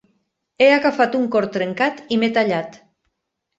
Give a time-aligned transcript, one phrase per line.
[0.63, 2.83] He agafat un cor trencat i m'he tallat.